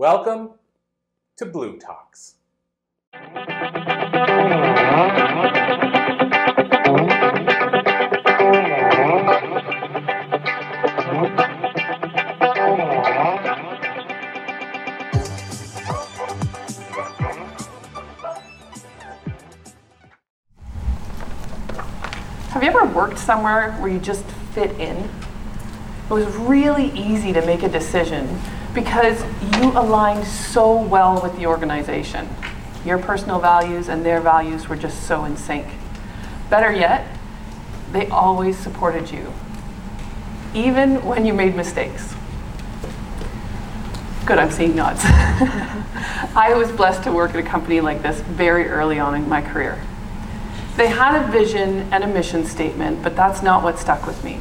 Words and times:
Welcome 0.00 0.52
to 1.36 1.44
Blue 1.44 1.76
Talks. 1.76 2.36
Have 22.48 22.62
you 22.62 22.70
ever 22.70 22.86
worked 22.86 23.18
somewhere 23.18 23.72
where 23.72 23.90
you 23.90 23.98
just 23.98 24.24
fit 24.54 24.70
in? 24.80 24.96
It 24.96 25.10
was 26.08 26.24
really 26.36 26.90
easy 26.92 27.34
to 27.34 27.44
make 27.44 27.62
a 27.62 27.68
decision 27.68 28.40
because 28.74 29.22
you 29.56 29.70
aligned 29.72 30.26
so 30.26 30.80
well 30.80 31.20
with 31.22 31.36
the 31.36 31.46
organization. 31.46 32.28
Your 32.84 32.98
personal 32.98 33.40
values 33.40 33.88
and 33.88 34.04
their 34.04 34.20
values 34.20 34.68
were 34.68 34.76
just 34.76 35.04
so 35.04 35.24
in 35.24 35.36
sync. 35.36 35.66
Better 36.48 36.72
yet, 36.72 37.06
they 37.92 38.06
always 38.08 38.56
supported 38.56 39.10
you, 39.10 39.32
even 40.54 41.04
when 41.04 41.26
you 41.26 41.34
made 41.34 41.56
mistakes. 41.56 42.14
Good, 44.24 44.38
I'm 44.38 44.50
seeing 44.50 44.76
nods. 44.76 45.00
I 45.04 46.54
was 46.54 46.70
blessed 46.70 47.02
to 47.04 47.12
work 47.12 47.30
at 47.30 47.36
a 47.36 47.42
company 47.42 47.80
like 47.80 48.02
this 48.02 48.20
very 48.20 48.68
early 48.68 48.98
on 49.00 49.14
in 49.14 49.28
my 49.28 49.42
career. 49.42 49.82
They 50.76 50.86
had 50.86 51.20
a 51.20 51.30
vision 51.30 51.92
and 51.92 52.04
a 52.04 52.06
mission 52.06 52.46
statement, 52.46 53.02
but 53.02 53.16
that's 53.16 53.42
not 53.42 53.62
what 53.62 53.78
stuck 53.78 54.06
with 54.06 54.22
me. 54.22 54.40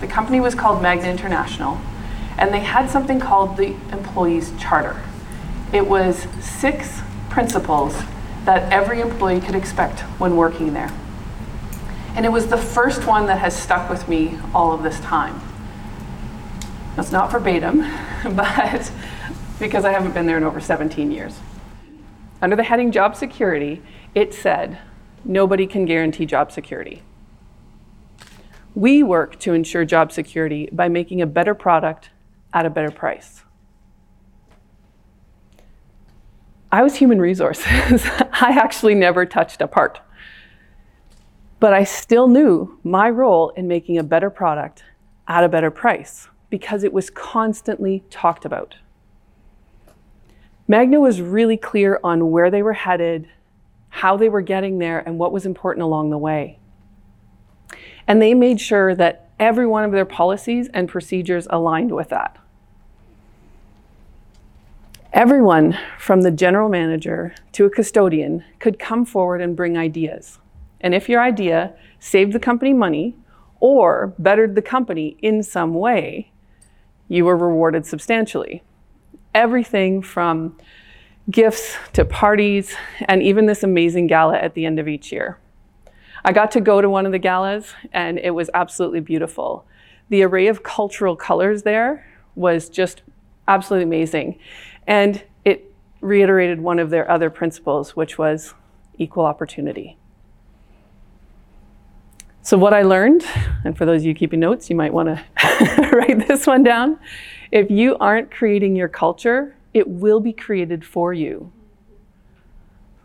The 0.00 0.06
company 0.06 0.40
was 0.40 0.54
called 0.54 0.82
Magna 0.82 1.08
International, 1.08 1.78
and 2.38 2.54
they 2.54 2.60
had 2.60 2.88
something 2.88 3.18
called 3.18 3.56
the 3.56 3.74
Employees 3.92 4.52
Charter. 4.58 5.02
It 5.72 5.86
was 5.86 6.26
six 6.40 7.00
principles 7.28 8.00
that 8.44 8.72
every 8.72 9.00
employee 9.00 9.40
could 9.40 9.54
expect 9.54 10.00
when 10.20 10.36
working 10.36 10.72
there. 10.72 10.92
And 12.14 12.24
it 12.24 12.30
was 12.30 12.46
the 12.46 12.56
first 12.56 13.06
one 13.06 13.26
that 13.26 13.38
has 13.38 13.54
stuck 13.54 13.90
with 13.90 14.08
me 14.08 14.38
all 14.54 14.72
of 14.72 14.82
this 14.82 14.98
time. 15.00 15.40
That's 16.96 17.12
not 17.12 17.30
verbatim, 17.30 17.80
but 18.34 18.90
because 19.58 19.84
I 19.84 19.92
haven't 19.92 20.14
been 20.14 20.26
there 20.26 20.38
in 20.38 20.44
over 20.44 20.60
17 20.60 21.10
years. 21.10 21.38
Under 22.40 22.56
the 22.56 22.62
heading 22.62 22.92
Job 22.92 23.16
Security, 23.16 23.82
it 24.14 24.32
said, 24.32 24.78
nobody 25.24 25.66
can 25.66 25.84
guarantee 25.84 26.24
job 26.24 26.52
security. 26.52 27.02
We 28.74 29.02
work 29.02 29.40
to 29.40 29.52
ensure 29.52 29.84
job 29.84 30.12
security 30.12 30.68
by 30.72 30.88
making 30.88 31.20
a 31.20 31.26
better 31.26 31.54
product 31.54 32.10
at 32.52 32.66
a 32.66 32.70
better 32.70 32.90
price. 32.90 33.44
I 36.70 36.82
was 36.82 36.96
human 36.96 37.20
resources. 37.20 37.66
I 38.32 38.56
actually 38.60 38.94
never 38.94 39.24
touched 39.24 39.60
a 39.62 39.68
part. 39.68 40.00
But 41.60 41.72
I 41.72 41.84
still 41.84 42.28
knew 42.28 42.78
my 42.84 43.10
role 43.10 43.50
in 43.50 43.66
making 43.66 43.98
a 43.98 44.02
better 44.02 44.30
product 44.30 44.84
at 45.26 45.44
a 45.44 45.48
better 45.48 45.70
price 45.70 46.28
because 46.50 46.84
it 46.84 46.92
was 46.92 47.10
constantly 47.10 48.04
talked 48.10 48.44
about. 48.44 48.76
Magna 50.66 51.00
was 51.00 51.20
really 51.20 51.56
clear 51.56 51.98
on 52.04 52.30
where 52.30 52.50
they 52.50 52.62
were 52.62 52.74
headed, 52.74 53.28
how 53.88 54.16
they 54.16 54.28
were 54.28 54.42
getting 54.42 54.78
there, 54.78 55.00
and 55.00 55.18
what 55.18 55.32
was 55.32 55.46
important 55.46 55.82
along 55.82 56.10
the 56.10 56.18
way. 56.18 56.58
And 58.06 58.20
they 58.20 58.34
made 58.34 58.60
sure 58.60 58.94
that 58.94 59.27
every 59.38 59.66
one 59.66 59.84
of 59.84 59.92
their 59.92 60.04
policies 60.04 60.68
and 60.74 60.88
procedures 60.88 61.46
aligned 61.50 61.92
with 61.92 62.08
that. 62.08 62.36
Everyone 65.12 65.76
from 65.98 66.20
the 66.20 66.30
general 66.30 66.68
manager 66.68 67.34
to 67.52 67.64
a 67.64 67.70
custodian 67.70 68.44
could 68.58 68.78
come 68.78 69.04
forward 69.04 69.40
and 69.40 69.56
bring 69.56 69.76
ideas. 69.76 70.38
And 70.80 70.94
if 70.94 71.08
your 71.08 71.20
idea 71.20 71.74
saved 71.98 72.32
the 72.32 72.38
company 72.38 72.72
money 72.72 73.16
or 73.58 74.14
bettered 74.18 74.54
the 74.54 74.62
company 74.62 75.16
in 75.20 75.42
some 75.42 75.74
way, 75.74 76.30
you 77.08 77.24
were 77.24 77.36
rewarded 77.36 77.86
substantially. 77.86 78.62
Everything 79.34 80.02
from 80.02 80.56
gifts 81.30 81.76
to 81.94 82.04
parties 82.04 82.74
and 83.06 83.22
even 83.22 83.46
this 83.46 83.62
amazing 83.62 84.06
gala 84.06 84.36
at 84.36 84.54
the 84.54 84.66
end 84.66 84.78
of 84.78 84.88
each 84.88 85.10
year. 85.10 85.38
I 86.24 86.32
got 86.32 86.50
to 86.52 86.60
go 86.60 86.80
to 86.80 86.90
one 86.90 87.06
of 87.06 87.12
the 87.12 87.18
galas 87.18 87.72
and 87.92 88.18
it 88.18 88.30
was 88.30 88.50
absolutely 88.54 89.00
beautiful. 89.00 89.64
The 90.08 90.22
array 90.22 90.46
of 90.48 90.62
cultural 90.62 91.16
colors 91.16 91.62
there 91.62 92.06
was 92.34 92.68
just 92.68 93.02
absolutely 93.46 93.84
amazing. 93.84 94.38
And 94.86 95.22
it 95.44 95.72
reiterated 96.00 96.60
one 96.60 96.78
of 96.78 96.90
their 96.90 97.10
other 97.10 97.30
principles, 97.30 97.96
which 97.96 98.18
was 98.18 98.54
equal 98.98 99.24
opportunity. 99.24 99.96
So, 102.42 102.56
what 102.56 102.72
I 102.72 102.82
learned, 102.82 103.26
and 103.64 103.76
for 103.76 103.84
those 103.84 104.02
of 104.02 104.06
you 104.06 104.14
keeping 104.14 104.40
notes, 104.40 104.70
you 104.70 104.76
might 104.76 104.92
want 104.92 105.08
to 105.08 105.90
write 105.92 106.26
this 106.26 106.46
one 106.46 106.62
down. 106.62 106.98
If 107.50 107.70
you 107.70 107.96
aren't 107.98 108.30
creating 108.30 108.74
your 108.74 108.88
culture, 108.88 109.54
it 109.74 109.86
will 109.86 110.20
be 110.20 110.32
created 110.32 110.84
for 110.84 111.12
you. 111.12 111.52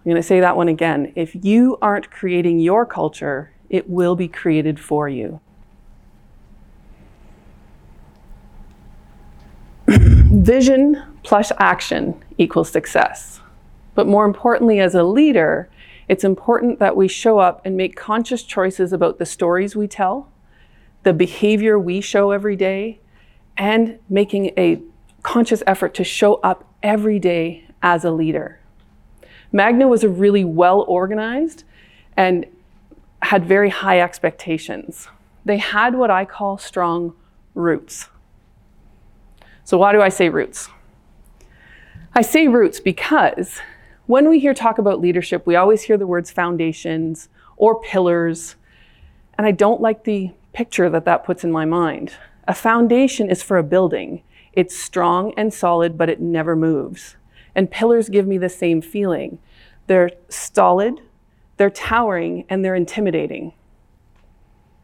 I'm 0.03 0.09
going 0.09 0.21
to 0.21 0.27
say 0.27 0.41
that 0.41 0.57
one 0.57 0.67
again. 0.67 1.13
If 1.15 1.33
you 1.45 1.77
aren't 1.81 2.11
creating 2.11 2.59
your 2.59 2.85
culture, 2.85 3.53
it 3.69 3.89
will 3.89 4.17
be 4.17 4.27
created 4.27 4.77
for 4.77 5.07
you. 5.07 5.39
Vision 9.87 11.01
plus 11.23 11.53
action 11.57 12.21
equals 12.37 12.69
success. 12.69 13.39
But 13.95 14.05
more 14.05 14.25
importantly, 14.25 14.81
as 14.81 14.93
a 14.93 15.03
leader, 15.03 15.69
it's 16.09 16.25
important 16.25 16.79
that 16.79 16.97
we 16.97 17.07
show 17.07 17.39
up 17.39 17.61
and 17.63 17.77
make 17.77 17.95
conscious 17.95 18.43
choices 18.43 18.91
about 18.91 19.19
the 19.19 19.25
stories 19.25 19.73
we 19.73 19.87
tell, 19.87 20.29
the 21.03 21.13
behavior 21.13 21.79
we 21.79 22.01
show 22.01 22.31
every 22.31 22.57
day, 22.57 22.99
and 23.55 23.99
making 24.09 24.47
a 24.57 24.81
conscious 25.21 25.63
effort 25.65 25.93
to 25.93 26.03
show 26.03 26.35
up 26.35 26.67
every 26.83 27.19
day 27.19 27.65
as 27.81 28.03
a 28.03 28.11
leader. 28.11 28.59
Magna 29.55 29.87
was 29.87 30.03
a 30.03 30.09
really 30.09 30.43
well 30.43 30.81
organized 30.81 31.63
and 32.17 32.45
had 33.21 33.45
very 33.45 33.69
high 33.69 34.01
expectations. 34.01 35.07
They 35.45 35.57
had 35.57 35.95
what 35.95 36.09
I 36.09 36.25
call 36.25 36.57
strong 36.57 37.13
roots. 37.53 38.09
So, 39.63 39.77
why 39.77 39.93
do 39.93 40.01
I 40.01 40.09
say 40.09 40.29
roots? 40.29 40.69
I 42.15 42.21
say 42.21 42.47
roots 42.47 42.79
because 42.79 43.59
when 44.07 44.27
we 44.27 44.39
hear 44.39 44.53
talk 44.53 44.79
about 44.79 44.99
leadership, 44.99 45.45
we 45.45 45.55
always 45.55 45.83
hear 45.83 45.97
the 45.97 46.07
words 46.07 46.31
foundations 46.31 47.29
or 47.55 47.79
pillars, 47.79 48.55
and 49.37 49.45
I 49.47 49.51
don't 49.51 49.81
like 49.81 50.03
the 50.03 50.31
picture 50.51 50.89
that 50.89 51.05
that 51.05 51.23
puts 51.23 51.43
in 51.43 51.51
my 51.51 51.65
mind. 51.65 52.13
A 52.47 52.53
foundation 52.55 53.29
is 53.29 53.41
for 53.41 53.57
a 53.57 53.63
building. 53.63 54.23
It's 54.51 54.77
strong 54.77 55.33
and 55.37 55.53
solid, 55.53 55.97
but 55.97 56.09
it 56.09 56.19
never 56.19 56.55
moves. 56.55 57.15
And 57.55 57.69
pillars 57.69 58.09
give 58.09 58.27
me 58.27 58.37
the 58.37 58.49
same 58.49 58.81
feeling. 58.81 59.39
They're 59.87 60.11
stolid, 60.29 61.01
they're 61.57 61.69
towering, 61.69 62.45
and 62.49 62.63
they're 62.63 62.75
intimidating. 62.75 63.53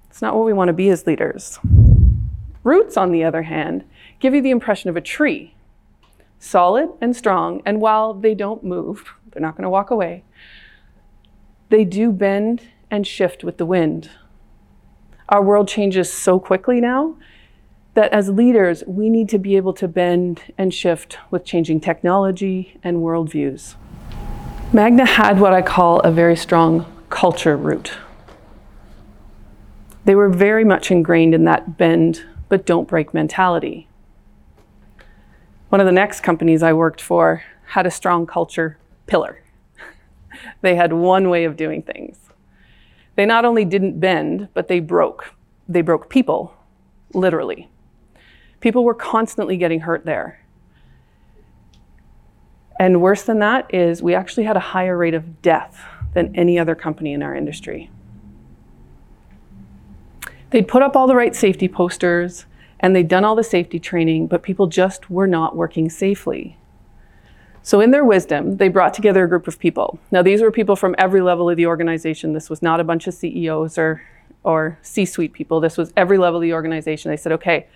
It's 0.09 0.21
not 0.21 0.35
what 0.35 0.45
we 0.45 0.53
want 0.53 0.69
to 0.69 0.73
be 0.73 0.89
as 0.89 1.07
leaders. 1.07 1.59
Roots, 2.63 2.97
on 2.97 3.11
the 3.11 3.23
other 3.23 3.43
hand, 3.43 3.85
give 4.19 4.33
you 4.33 4.41
the 4.41 4.51
impression 4.51 4.89
of 4.89 4.97
a 4.97 5.01
tree 5.01 5.55
solid 6.39 6.89
and 7.01 7.15
strong, 7.15 7.61
and 7.65 7.81
while 7.81 8.13
they 8.13 8.33
don't 8.33 8.63
move, 8.63 9.13
they're 9.31 9.41
not 9.41 9.55
going 9.55 9.63
to 9.63 9.69
walk 9.69 9.91
away, 9.91 10.23
they 11.69 11.83
do 11.83 12.11
bend 12.11 12.63
and 12.89 13.05
shift 13.05 13.43
with 13.43 13.57
the 13.57 13.65
wind. 13.65 14.09
Our 15.27 15.43
world 15.43 15.67
changes 15.67 16.11
so 16.11 16.39
quickly 16.39 16.81
now 16.81 17.15
that 17.93 18.11
as 18.11 18.29
leaders, 18.29 18.83
we 18.87 19.09
need 19.09 19.29
to 19.29 19.37
be 19.37 19.57
able 19.57 19.73
to 19.73 19.87
bend 19.87 20.41
and 20.57 20.73
shift 20.73 21.17
with 21.31 21.43
changing 21.43 21.81
technology 21.81 22.79
and 22.83 22.97
worldviews. 22.97 23.75
Magna 24.71 25.05
had 25.05 25.39
what 25.39 25.53
I 25.53 25.61
call 25.61 25.99
a 26.01 26.11
very 26.11 26.35
strong 26.35 26.85
culture 27.09 27.57
root. 27.57 27.93
They 30.05 30.15
were 30.15 30.29
very 30.29 30.63
much 30.63 30.91
ingrained 30.91 31.33
in 31.33 31.45
that 31.45 31.77
bend 31.77 32.23
but 32.49 32.65
don't 32.65 32.87
break 32.87 33.13
mentality. 33.13 33.87
One 35.69 35.79
of 35.79 35.85
the 35.85 35.93
next 35.93 36.21
companies 36.21 36.63
I 36.63 36.73
worked 36.73 36.99
for 36.99 37.43
had 37.67 37.85
a 37.85 37.91
strong 37.91 38.25
culture 38.25 38.79
pillar. 39.05 39.43
they 40.61 40.75
had 40.75 40.91
one 40.91 41.29
way 41.29 41.45
of 41.45 41.55
doing 41.55 41.83
things. 41.83 42.17
They 43.15 43.25
not 43.25 43.45
only 43.45 43.65
didn't 43.65 43.99
bend, 43.99 44.49
but 44.53 44.67
they 44.67 44.79
broke. 44.79 45.35
They 45.67 45.81
broke 45.81 46.09
people, 46.09 46.55
literally. 47.13 47.69
People 48.59 48.83
were 48.83 48.93
constantly 48.93 49.57
getting 49.57 49.81
hurt 49.81 50.05
there. 50.05 50.41
And 52.79 53.01
worse 53.01 53.23
than 53.23 53.39
that 53.39 53.73
is 53.73 54.01
we 54.01 54.15
actually 54.15 54.45
had 54.45 54.55
a 54.55 54.61
higher 54.61 54.97
rate 54.97 55.13
of 55.13 55.41
death 55.41 55.81
than 56.13 56.35
any 56.35 56.57
other 56.57 56.75
company 56.75 57.13
in 57.13 57.21
our 57.21 57.35
industry. 57.35 57.91
They'd 60.51 60.67
put 60.67 60.81
up 60.81 60.95
all 60.95 61.07
the 61.07 61.15
right 61.15 61.35
safety 61.35 61.67
posters 61.67 62.45
and 62.79 62.95
they'd 62.95 63.07
done 63.07 63.25
all 63.25 63.35
the 63.35 63.43
safety 63.43 63.79
training, 63.79 64.27
but 64.27 64.41
people 64.41 64.67
just 64.67 65.09
were 65.09 65.27
not 65.27 65.55
working 65.55 65.89
safely. 65.89 66.57
So, 67.61 67.81
in 67.81 67.91
their 67.91 68.05
wisdom, 68.05 68.55
they 68.57 68.69
brought 68.69 68.93
together 68.93 69.25
a 69.25 69.27
group 69.27 69.47
of 69.47 69.59
people. 69.59 69.99
Now, 70.11 70.21
these 70.21 70.41
were 70.41 70.49
people 70.49 70.77
from 70.77 70.95
every 70.97 71.21
level 71.21 71.49
of 71.49 71.57
the 71.57 71.65
organization. 71.65 72.31
This 72.31 72.49
was 72.49 72.61
not 72.61 72.79
a 72.79 72.85
bunch 72.85 73.05
of 73.05 73.13
CEOs 73.13 73.77
or, 73.77 74.01
or 74.43 74.79
C 74.81 75.03
suite 75.03 75.33
people. 75.33 75.59
This 75.59 75.77
was 75.77 75.91
every 75.97 76.17
level 76.17 76.39
of 76.39 76.41
the 76.41 76.53
organization. 76.53 77.11
They 77.11 77.17
said, 77.17 77.33
okay, 77.33 77.67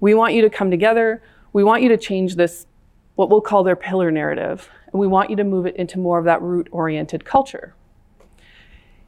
we 0.00 0.14
want 0.14 0.34
you 0.34 0.42
to 0.42 0.50
come 0.50 0.70
together. 0.70 1.22
We 1.52 1.62
want 1.62 1.82
you 1.82 1.88
to 1.90 1.96
change 1.96 2.34
this, 2.34 2.66
what 3.14 3.30
we'll 3.30 3.40
call 3.40 3.62
their 3.62 3.76
pillar 3.76 4.10
narrative, 4.10 4.68
and 4.92 5.00
we 5.00 5.06
want 5.06 5.30
you 5.30 5.36
to 5.36 5.44
move 5.44 5.66
it 5.66 5.76
into 5.76 5.98
more 5.98 6.18
of 6.18 6.24
that 6.24 6.42
root 6.42 6.68
oriented 6.72 7.24
culture. 7.24 7.74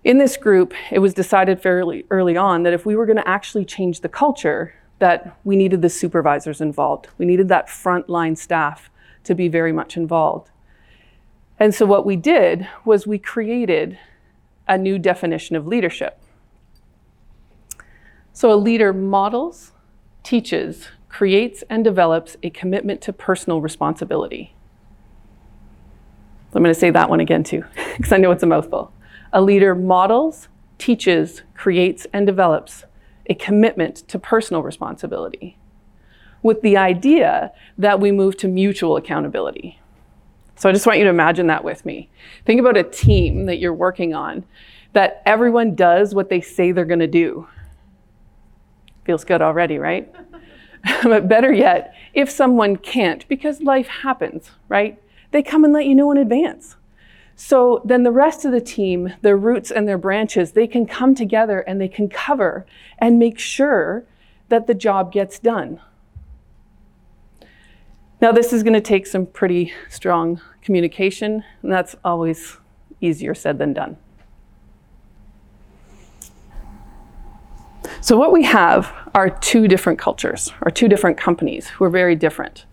In 0.04 0.18
this 0.18 0.36
group, 0.36 0.74
it 0.90 0.98
was 0.98 1.14
decided 1.14 1.62
fairly 1.62 2.04
early 2.10 2.36
on 2.36 2.64
that 2.64 2.72
if 2.72 2.84
we 2.84 2.96
were 2.96 3.06
going 3.06 3.16
to 3.16 3.28
actually 3.28 3.64
change 3.64 4.00
the 4.00 4.08
culture, 4.08 4.74
that 4.98 5.36
we 5.44 5.56
needed 5.56 5.82
the 5.82 5.88
supervisors 5.88 6.60
involved. 6.60 7.08
We 7.18 7.26
needed 7.26 7.48
that 7.48 7.68
frontline 7.68 8.36
staff 8.36 8.90
to 9.24 9.34
be 9.34 9.48
very 9.48 9.72
much 9.72 9.96
involved. 9.96 10.50
And 11.58 11.74
so 11.74 11.86
what 11.86 12.04
we 12.04 12.16
did 12.16 12.68
was 12.84 13.06
we 13.06 13.18
created 13.18 13.98
a 14.66 14.78
new 14.78 14.98
definition 14.98 15.54
of 15.56 15.66
leadership. 15.66 16.20
So 18.32 18.52
a 18.52 18.54
leader 18.54 18.92
models, 18.92 19.72
teaches, 20.22 20.88
creates, 21.08 21.62
and 21.68 21.84
develops 21.84 22.36
a 22.42 22.50
commitment 22.50 23.00
to 23.02 23.12
personal 23.12 23.60
responsibility. 23.60 24.54
I'm 26.54 26.62
going 26.62 26.74
to 26.74 26.78
say 26.78 26.90
that 26.90 27.08
one 27.08 27.20
again 27.20 27.44
too, 27.44 27.64
because 27.96 28.12
I 28.12 28.18
know 28.18 28.30
it's 28.30 28.42
a 28.42 28.46
mouthful. 28.46 28.92
A 29.32 29.40
leader 29.40 29.74
models, 29.74 30.48
teaches, 30.78 31.42
creates, 31.54 32.06
and 32.12 32.26
develops 32.26 32.84
a 33.26 33.34
commitment 33.34 33.96
to 34.08 34.18
personal 34.18 34.62
responsibility 34.62 35.56
with 36.42 36.60
the 36.62 36.76
idea 36.76 37.52
that 37.78 38.00
we 38.00 38.12
move 38.12 38.36
to 38.36 38.48
mutual 38.48 38.96
accountability. 38.96 39.78
So 40.56 40.68
I 40.68 40.72
just 40.72 40.86
want 40.86 40.98
you 40.98 41.04
to 41.04 41.10
imagine 41.10 41.46
that 41.46 41.64
with 41.64 41.86
me. 41.86 42.10
Think 42.44 42.60
about 42.60 42.76
a 42.76 42.82
team 42.82 43.46
that 43.46 43.58
you're 43.58 43.72
working 43.72 44.12
on, 44.12 44.44
that 44.92 45.22
everyone 45.24 45.74
does 45.74 46.14
what 46.14 46.28
they 46.28 46.40
say 46.40 46.72
they're 46.72 46.84
going 46.84 47.00
to 47.00 47.06
do. 47.06 47.46
Feels 49.04 49.24
good 49.24 49.42
already, 49.42 49.78
right? 49.78 50.12
but 51.02 51.28
better 51.28 51.52
yet, 51.52 51.94
if 52.14 52.30
someone 52.30 52.76
can't, 52.76 53.26
because 53.28 53.60
life 53.62 53.86
happens, 53.86 54.50
right? 54.68 55.00
They 55.30 55.42
come 55.42 55.64
and 55.64 55.72
let 55.72 55.86
you 55.86 55.94
know 55.94 56.10
in 56.10 56.18
advance. 56.18 56.76
So 57.34 57.80
then 57.84 58.02
the 58.02 58.12
rest 58.12 58.44
of 58.44 58.52
the 58.52 58.60
team, 58.60 59.14
their 59.22 59.36
roots 59.36 59.70
and 59.70 59.88
their 59.88 59.98
branches, 59.98 60.52
they 60.52 60.66
can 60.66 60.86
come 60.86 61.14
together 61.14 61.60
and 61.60 61.80
they 61.80 61.88
can 61.88 62.08
cover 62.08 62.66
and 62.98 63.18
make 63.18 63.38
sure 63.38 64.04
that 64.48 64.66
the 64.66 64.74
job 64.74 65.12
gets 65.12 65.38
done. 65.38 65.80
Now, 68.20 68.30
this 68.30 68.52
is 68.52 68.62
going 68.62 68.74
to 68.74 68.80
take 68.80 69.06
some 69.06 69.26
pretty 69.26 69.72
strong 69.88 70.40
communication, 70.60 71.42
and 71.62 71.72
that's 71.72 71.96
always 72.04 72.58
easier 73.00 73.34
said 73.34 73.58
than 73.58 73.72
done. 73.72 73.96
So, 78.02 78.16
what 78.16 78.32
we 78.32 78.42
have 78.42 78.92
are 79.14 79.30
two 79.30 79.68
different 79.68 79.96
cultures, 79.96 80.52
or 80.62 80.72
two 80.72 80.88
different 80.88 81.16
companies 81.16 81.68
who 81.68 81.84
are 81.84 81.88
very 81.88 82.16
different. 82.16 82.66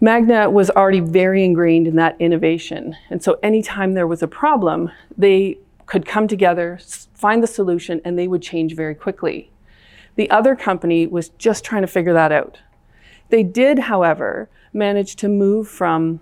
Magna 0.00 0.48
was 0.48 0.70
already 0.70 1.00
very 1.00 1.44
ingrained 1.44 1.88
in 1.88 1.96
that 1.96 2.14
innovation. 2.20 2.94
And 3.10 3.20
so 3.20 3.36
anytime 3.42 3.94
there 3.94 4.06
was 4.06 4.22
a 4.22 4.28
problem, 4.28 4.92
they 5.18 5.58
could 5.86 6.06
come 6.06 6.28
together, 6.28 6.78
find 7.14 7.42
the 7.42 7.48
solution, 7.48 8.00
and 8.04 8.16
they 8.16 8.28
would 8.28 8.42
change 8.42 8.76
very 8.76 8.94
quickly. 8.94 9.50
The 10.14 10.30
other 10.30 10.54
company 10.54 11.04
was 11.08 11.30
just 11.30 11.64
trying 11.64 11.82
to 11.82 11.88
figure 11.88 12.12
that 12.12 12.30
out. 12.30 12.60
They 13.30 13.42
did, 13.42 13.80
however, 13.80 14.48
manage 14.72 15.16
to 15.16 15.28
move 15.28 15.66
from 15.66 16.20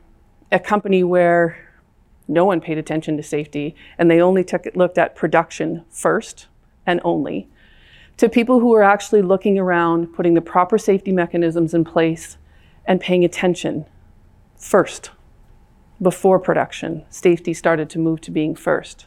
a 0.51 0.59
company 0.59 1.05
where 1.05 1.59
no 2.27 2.47
one 2.47 2.63
paid 2.63 2.79
attention 2.79 3.19
to 3.19 3.23
safety 3.23 3.75
and 3.99 4.11
they 4.11 4.23
only 4.23 4.43
took, 4.43 4.67
looked 4.75 4.97
at 4.97 5.15
production 5.17 5.85
first 5.91 6.47
and 6.87 6.99
only 7.05 7.51
to 8.17 8.29
people 8.29 8.61
who 8.61 8.69
were 8.69 8.83
actually 8.83 9.23
looking 9.23 9.59
around, 9.59 10.13
putting 10.15 10.35
the 10.35 10.41
proper 10.41 10.79
safety 10.79 11.13
mechanisms 11.13 11.75
in 11.75 11.85
place, 11.85 12.37
and 12.85 13.01
paying 13.01 13.25
attention 13.25 13.87
first 14.57 15.11
before 16.01 16.39
production. 16.39 17.05
Safety 17.11 17.55
started 17.55 17.89
to 17.91 17.99
move 17.99 18.21
to 18.23 18.31
being 18.31 18.55
first. 18.55 19.07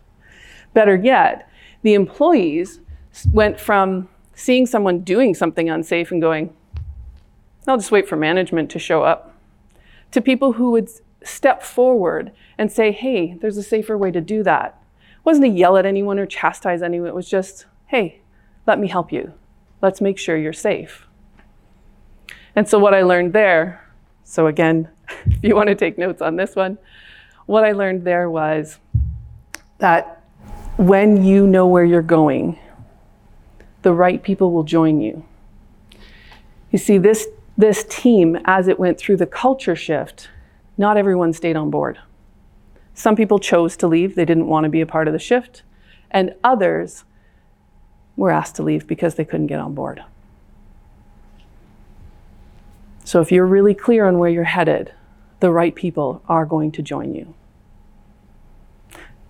Better 0.73 0.95
yet, 0.95 1.49
the 1.81 1.93
employees 1.93 2.79
went 3.31 3.59
from 3.59 4.09
seeing 4.33 4.65
someone 4.65 4.99
doing 4.99 5.33
something 5.33 5.69
unsafe 5.69 6.11
and 6.11 6.21
going, 6.21 6.53
I'll 7.67 7.77
just 7.77 7.91
wait 7.91 8.07
for 8.07 8.15
management 8.15 8.69
to 8.71 8.79
show 8.79 9.03
up, 9.03 9.35
to 10.11 10.21
people 10.21 10.53
who 10.53 10.71
would 10.71 10.89
step 11.23 11.63
forward 11.63 12.31
and 12.57 12.71
say, 12.71 12.91
hey, 12.91 13.35
there's 13.41 13.57
a 13.57 13.63
safer 13.63 13.97
way 13.97 14.11
to 14.11 14.21
do 14.21 14.43
that. 14.43 14.81
It 14.99 15.25
wasn't 15.25 15.45
to 15.45 15.49
yell 15.49 15.77
at 15.77 15.85
anyone 15.85 16.19
or 16.19 16.25
chastise 16.25 16.81
anyone, 16.81 17.09
it 17.09 17.15
was 17.15 17.29
just, 17.29 17.65
hey, 17.87 18.21
let 18.65 18.79
me 18.79 18.87
help 18.87 19.11
you. 19.11 19.33
Let's 19.81 20.01
make 20.01 20.17
sure 20.17 20.37
you're 20.37 20.53
safe. 20.53 21.07
And 22.55 22.67
so, 22.67 22.79
what 22.79 22.93
I 22.93 23.01
learned 23.03 23.33
there, 23.33 23.85
so 24.23 24.47
again, 24.47 24.89
if 25.25 25.43
you 25.43 25.55
want 25.55 25.69
to 25.69 25.75
take 25.75 25.97
notes 25.97 26.21
on 26.21 26.35
this 26.35 26.55
one, 26.55 26.77
what 27.45 27.63
I 27.63 27.73
learned 27.73 28.03
there 28.03 28.29
was 28.29 28.79
that 29.77 30.23
when 30.77 31.23
you 31.23 31.45
know 31.47 31.67
where 31.67 31.83
you're 31.83 32.01
going, 32.01 32.59
the 33.81 33.93
right 33.93 34.21
people 34.23 34.51
will 34.51 34.63
join 34.63 34.99
you. 34.99 35.25
You 36.71 36.79
see, 36.79 36.97
this, 36.97 37.27
this 37.57 37.85
team, 37.87 38.37
as 38.45 38.67
it 38.67 38.79
went 38.79 38.97
through 38.97 39.17
the 39.17 39.25
culture 39.25 39.75
shift, 39.75 40.29
not 40.77 40.97
everyone 40.97 41.33
stayed 41.33 41.55
on 41.55 41.69
board. 41.69 41.99
Some 42.93 43.15
people 43.15 43.39
chose 43.39 43.77
to 43.77 43.87
leave, 43.87 44.15
they 44.15 44.25
didn't 44.25 44.47
want 44.47 44.63
to 44.63 44.69
be 44.69 44.81
a 44.81 44.85
part 44.85 45.07
of 45.07 45.13
the 45.13 45.19
shift, 45.19 45.63
and 46.09 46.33
others 46.43 47.03
were 48.17 48.31
asked 48.31 48.55
to 48.55 48.63
leave 48.63 48.87
because 48.87 49.15
they 49.15 49.25
couldn't 49.25 49.47
get 49.47 49.59
on 49.59 49.73
board. 49.73 50.03
So 53.03 53.21
if 53.21 53.31
you're 53.31 53.45
really 53.45 53.73
clear 53.73 54.05
on 54.07 54.17
where 54.17 54.29
you're 54.29 54.43
headed, 54.43 54.91
the 55.39 55.51
right 55.51 55.75
people 55.75 56.23
are 56.27 56.45
going 56.45 56.71
to 56.73 56.81
join 56.81 57.13
you. 57.13 57.33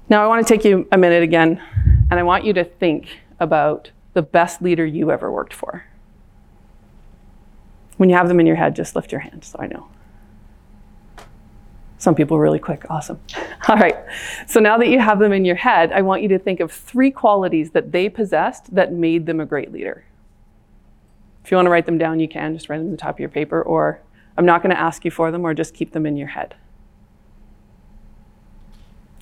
Now, 0.07 0.23
I 0.23 0.27
want 0.27 0.45
to 0.45 0.53
take 0.53 0.63
you 0.63 0.87
a 0.91 0.97
minute 0.97 1.23
again, 1.23 1.61
and 2.09 2.19
I 2.19 2.23
want 2.23 2.45
you 2.45 2.53
to 2.53 2.63
think 2.63 3.19
about 3.39 3.91
the 4.13 4.21
best 4.21 4.61
leader 4.61 4.85
you 4.85 5.11
ever 5.11 5.31
worked 5.31 5.53
for. 5.53 5.85
When 7.97 8.09
you 8.09 8.15
have 8.15 8.27
them 8.27 8.39
in 8.39 8.45
your 8.45 8.55
head, 8.55 8.75
just 8.75 8.95
lift 8.95 9.11
your 9.11 9.21
hand 9.21 9.43
so 9.43 9.57
I 9.59 9.67
know. 9.67 9.87
Some 12.05 12.13
people 12.13 12.37
really 12.37 12.59
quick. 12.59 12.85
Awesome. 12.87 13.19
All 13.67 13.77
right. 13.77 13.97
So 14.45 14.59
now 14.59 14.77
that 14.77 14.89
you 14.89 14.99
have 14.99 15.17
them 15.17 15.33
in 15.33 15.43
your 15.43 15.55
head, 15.55 15.91
I 15.91 16.03
want 16.03 16.21
you 16.21 16.27
to 16.27 16.37
think 16.37 16.59
of 16.59 16.71
three 16.71 17.09
qualities 17.09 17.71
that 17.71 17.91
they 17.91 18.09
possessed 18.09 18.75
that 18.75 18.93
made 18.93 19.25
them 19.25 19.39
a 19.39 19.45
great 19.47 19.71
leader. 19.71 20.05
If 21.43 21.49
you 21.49 21.57
want 21.57 21.65
to 21.65 21.71
write 21.71 21.87
them 21.87 21.97
down, 21.97 22.19
you 22.19 22.27
can. 22.27 22.53
Just 22.53 22.69
write 22.69 22.77
them 22.77 22.85
on 22.85 22.91
the 22.91 22.97
top 22.97 23.15
of 23.15 23.19
your 23.19 23.29
paper, 23.29 23.59
or 23.59 24.01
I'm 24.37 24.45
not 24.45 24.61
going 24.61 24.69
to 24.69 24.79
ask 24.79 25.03
you 25.03 25.09
for 25.09 25.31
them, 25.31 25.43
or 25.43 25.55
just 25.55 25.73
keep 25.73 25.93
them 25.93 26.05
in 26.05 26.15
your 26.15 26.27
head. 26.27 26.53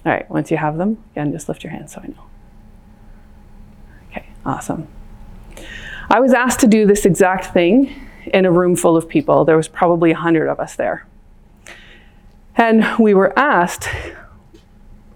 All 0.05 0.11
right, 0.11 0.29
once 0.29 0.51
you 0.51 0.57
have 0.57 0.77
them, 0.77 1.01
again, 1.13 1.31
just 1.31 1.47
lift 1.47 1.63
your 1.63 1.71
hand 1.71 1.89
so 1.89 2.01
I 2.03 2.07
know. 2.07 2.25
Okay, 4.11 4.27
awesome. 4.45 4.89
I 6.09 6.19
was 6.19 6.33
asked 6.33 6.59
to 6.59 6.67
do 6.67 6.85
this 6.85 7.05
exact 7.05 7.53
thing 7.53 7.95
in 8.25 8.43
a 8.43 8.51
room 8.51 8.75
full 8.75 8.97
of 8.97 9.07
people. 9.07 9.45
There 9.45 9.55
was 9.55 9.69
probably 9.69 10.11
a 10.11 10.15
100 10.15 10.49
of 10.49 10.59
us 10.59 10.75
there. 10.75 11.07
And 12.55 12.85
we 12.99 13.13
were 13.13 13.37
asked 13.37 13.89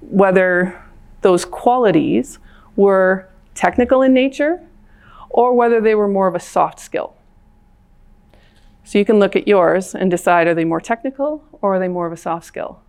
whether 0.02 0.84
those 1.22 1.46
qualities 1.46 2.40
were 2.76 3.30
technical 3.54 4.02
in 4.02 4.14
nature 4.14 4.62
or 5.30 5.54
whether 5.54 5.82
they 5.82 5.96
were 5.96 6.08
more 6.08 6.28
of 6.28 6.36
a 6.36 6.40
soft 6.40 6.80
skill. 6.80 7.16
So 8.84 8.98
you 8.98 9.06
can 9.06 9.20
look 9.20 9.36
at 9.36 9.48
yours 9.48 9.94
and 9.94 10.10
decide 10.10 10.48
are 10.48 10.56
they 10.56 10.64
more 10.64 10.80
technical 10.80 11.44
or 11.62 11.76
are 11.76 11.80
they 11.80 11.90
more 11.90 12.08
of 12.08 12.14
a 12.14 12.18
soft 12.18 12.46
skill? 12.46 12.80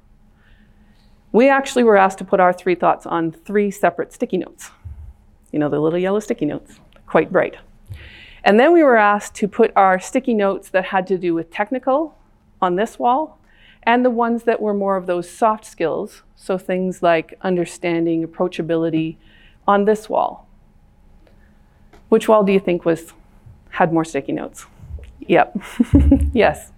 We 1.33 1.51
actually 1.51 1.85
were 1.85 1.97
asked 1.97 2.19
to 2.19 2.25
put 2.25 2.41
our 2.41 2.53
three 2.53 2.75
thoughts 2.75 3.05
on 3.05 3.33
three 3.33 3.71
separate 3.71 4.13
sticky 4.13 4.39
notes. 4.39 4.71
You 5.53 5.59
know, 5.59 5.69
the 5.69 5.81
little 5.81 5.99
yellow 5.99 6.21
sticky 6.21 6.47
notes, 6.47 6.79
quite 7.07 7.33
bright. 7.33 7.57
And 8.45 8.59
then 8.59 8.73
we 8.73 8.83
were 8.83 8.97
asked 8.97 9.35
to 9.37 9.49
put 9.49 9.73
our 9.77 9.99
sticky 9.99 10.35
notes 10.35 10.71
that 10.71 10.87
had 10.87 11.07
to 11.09 11.19
do 11.19 11.35
with 11.35 11.51
technical, 11.51 12.15
on 12.63 12.77
this 12.77 12.99
wall, 12.99 13.39
and 13.83 14.05
the 14.05 14.11
ones 14.11 14.45
that 14.45 14.61
were 14.61 14.75
more 14.75 14.97
of 14.97 15.07
those 15.07 15.29
soft 15.31 15.65
skills, 15.65 16.23
so 16.37 16.59
things 16.59 17.03
like 17.03 17.35
understanding, 17.43 18.27
approachability, 18.27 19.17
on 19.67 19.85
this 19.85 20.09
wall. 20.09 20.49
Which 22.09 22.29
wall 22.29 22.43
do 22.43 22.53
you 22.53 22.61
think 22.61 22.85
was 22.85 23.13
had 23.71 23.93
more 23.93 24.05
sticky 24.05 24.33
notes? 24.33 24.67
Yep. 25.21 25.59
yes. 26.33 26.73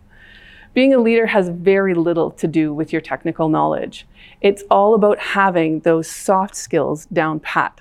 Being 0.73 0.95
a 0.95 0.99
leader 0.99 1.27
has 1.27 1.49
very 1.49 1.95
little 1.95 2.31
to 2.33 2.47
do 2.47 2.73
with 2.73 2.93
your 2.93 3.01
technical 3.01 3.49
knowledge. 3.49 4.07
It's 4.41 4.63
all 4.71 4.95
about 4.95 5.19
having 5.19 5.81
those 5.81 6.09
soft 6.09 6.55
skills 6.55 7.07
down 7.07 7.41
pat. 7.41 7.81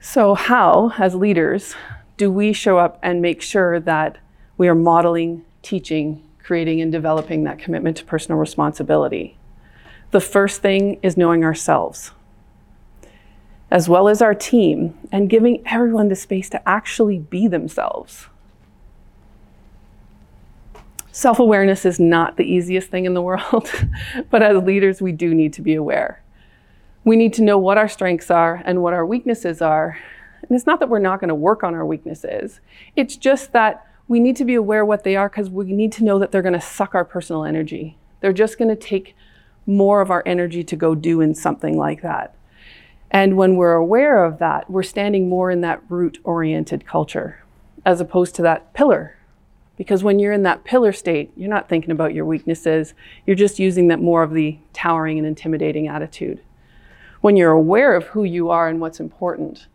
So, 0.00 0.34
how, 0.34 0.92
as 0.98 1.14
leaders, 1.14 1.74
do 2.16 2.30
we 2.30 2.52
show 2.52 2.78
up 2.78 2.98
and 3.02 3.22
make 3.22 3.40
sure 3.40 3.80
that 3.80 4.18
we 4.56 4.68
are 4.68 4.74
modeling, 4.74 5.44
teaching, 5.62 6.22
creating, 6.42 6.80
and 6.80 6.92
developing 6.92 7.44
that 7.44 7.58
commitment 7.58 7.96
to 7.98 8.04
personal 8.04 8.38
responsibility? 8.38 9.36
The 10.10 10.20
first 10.20 10.62
thing 10.62 11.00
is 11.02 11.16
knowing 11.16 11.44
ourselves, 11.44 12.12
as 13.70 13.88
well 13.88 14.08
as 14.08 14.22
our 14.22 14.34
team, 14.34 14.96
and 15.10 15.28
giving 15.28 15.62
everyone 15.66 16.08
the 16.08 16.14
space 16.14 16.48
to 16.50 16.68
actually 16.68 17.18
be 17.18 17.48
themselves. 17.48 18.28
Self 21.10 21.38
awareness 21.38 21.84
is 21.84 22.00
not 22.00 22.36
the 22.36 22.44
easiest 22.44 22.90
thing 22.90 23.04
in 23.04 23.14
the 23.14 23.22
world, 23.30 23.70
but 24.30 24.42
as 24.42 24.62
leaders, 24.62 25.00
we 25.00 25.12
do 25.12 25.34
need 25.34 25.52
to 25.54 25.62
be 25.62 25.74
aware. 25.74 26.22
We 27.04 27.16
need 27.16 27.32
to 27.34 27.42
know 27.42 27.58
what 27.58 27.78
our 27.78 27.88
strengths 27.88 28.30
are 28.30 28.62
and 28.64 28.82
what 28.82 28.94
our 28.94 29.04
weaknesses 29.04 29.60
are. 29.60 29.98
And 30.42 30.50
it's 30.56 30.66
not 30.66 30.80
that 30.80 30.88
we're 30.88 30.98
not 30.98 31.20
going 31.20 31.28
to 31.28 31.34
work 31.34 31.62
on 31.62 31.74
our 31.74 31.86
weaknesses, 31.86 32.60
it's 32.96 33.16
just 33.16 33.52
that 33.52 33.86
we 34.06 34.20
need 34.20 34.36
to 34.36 34.44
be 34.44 34.54
aware 34.54 34.84
what 34.84 35.04
they 35.04 35.16
are 35.16 35.28
because 35.28 35.50
we 35.50 35.72
need 35.72 35.92
to 35.92 36.04
know 36.04 36.18
that 36.18 36.30
they're 36.30 36.42
going 36.42 36.52
to 36.52 36.60
suck 36.60 36.94
our 36.94 37.04
personal 37.04 37.44
energy. 37.44 37.96
They're 38.20 38.32
just 38.32 38.58
going 38.58 38.68
to 38.68 38.76
take 38.76 39.16
more 39.66 40.00
of 40.00 40.10
our 40.10 40.22
energy 40.26 40.62
to 40.64 40.76
go 40.76 40.94
do 40.94 41.20
in 41.20 41.34
something 41.34 41.76
like 41.76 42.02
that. 42.02 42.36
And 43.10 43.36
when 43.36 43.56
we're 43.56 43.74
aware 43.74 44.24
of 44.24 44.38
that, 44.38 44.68
we're 44.68 44.82
standing 44.82 45.28
more 45.28 45.50
in 45.50 45.60
that 45.62 45.82
root 45.88 46.18
oriented 46.24 46.86
culture 46.86 47.42
as 47.86 48.00
opposed 48.00 48.34
to 48.34 48.42
that 48.42 48.74
pillar. 48.74 49.16
Because 49.76 50.04
when 50.04 50.18
you're 50.18 50.32
in 50.32 50.42
that 50.44 50.64
pillar 50.64 50.92
state, 50.92 51.32
you're 51.36 51.50
not 51.50 51.68
thinking 51.68 51.90
about 51.90 52.14
your 52.14 52.24
weaknesses, 52.24 52.94
you're 53.26 53.36
just 53.36 53.58
using 53.58 53.88
that 53.88 54.00
more 54.00 54.22
of 54.22 54.32
the 54.32 54.58
towering 54.72 55.18
and 55.18 55.26
intimidating 55.26 55.88
attitude. 55.88 56.40
When 57.20 57.36
you're 57.36 57.52
aware 57.52 57.94
of 57.94 58.08
who 58.08 58.24
you 58.24 58.50
are 58.50 58.68
and 58.68 58.80
what's 58.80 59.00
important, 59.00 59.66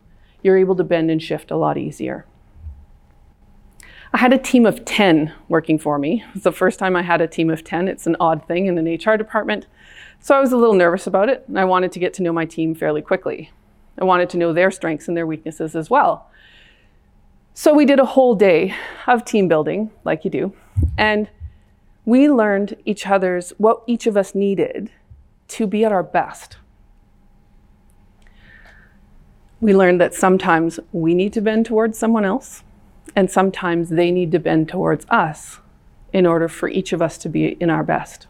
you're 0.44 0.58
able 0.58 0.76
to 0.76 0.84
bend 0.84 1.12
and 1.12 1.22
shift 1.22 1.52
a 1.52 1.58
lot 1.58 1.78
easier. 1.78 2.26
I 4.12 4.18
had 4.18 4.34
a 4.34 4.40
team 4.40 4.66
of 4.66 4.86
10 4.86 5.34
working 5.48 5.78
for 5.78 6.00
me. 6.00 6.24
It's 6.34 6.44
the 6.44 6.52
first 6.52 6.80
time 6.80 6.96
I 6.96 7.04
had 7.04 7.22
a 7.22 7.28
team 7.28 7.50
of 7.50 7.64
10. 7.64 7.88
It's 7.88 8.08
an 8.08 8.16
odd 8.20 8.48
thing 8.48 8.66
in 8.66 8.78
an 8.78 8.86
HR 8.86 9.18
department. 9.18 9.68
So 10.20 10.36
I 10.36 10.40
was 10.40 10.52
a 10.52 10.58
little 10.58 10.74
nervous 10.74 11.06
about 11.06 11.30
it, 11.30 11.46
and 11.48 11.60
I 11.60 11.66
wanted 11.66 11.92
to 11.92 12.00
get 12.00 12.14
to 12.16 12.24
know 12.24 12.34
my 12.34 12.46
team 12.46 12.74
fairly 12.74 13.02
quickly. 13.02 13.52
I 14.00 14.04
wanted 14.04 14.30
to 14.32 14.38
know 14.38 14.52
their 14.52 14.72
strengths 14.72 15.08
and 15.08 15.16
their 15.16 15.28
weaknesses 15.28 15.76
as 15.76 15.90
well. 15.90 16.30
So 17.54 17.74
we 17.74 17.86
did 17.86 18.00
a 18.00 18.06
whole 18.06 18.36
day 18.36 18.74
of 19.06 19.26
team 19.26 19.48
building, 19.48 19.92
like 20.04 20.24
you 20.26 20.32
do, 20.32 20.54
and 20.98 21.30
we 22.06 22.30
learned 22.30 22.76
each 22.86 23.06
other's 23.06 23.52
what 23.58 23.84
each 23.86 24.08
of 24.08 24.18
us 24.18 24.34
needed 24.34 24.92
to 25.50 25.68
be 25.68 25.86
at 25.86 25.92
our 25.92 26.04
best. 26.04 26.58
We 29.62 29.76
learned 29.76 30.00
that 30.02 30.14
sometimes 30.14 30.80
we 30.94 31.14
need 31.14 31.34
to 31.34 31.42
bend 31.42 31.66
towards 31.66 31.98
someone 31.98 32.24
else, 32.24 32.64
and 33.16 33.30
sometimes 33.30 33.90
they 33.90 34.12
need 34.12 34.32
to 34.32 34.40
bend 34.40 34.70
towards 34.70 35.06
us 35.10 35.60
in 36.14 36.26
order 36.26 36.48
for 36.48 36.70
each 36.70 36.94
of 36.94 37.02
us 37.02 37.18
to 37.20 37.30
be 37.30 37.50
in 37.60 37.70
our 37.70 37.84
best. 37.84 38.28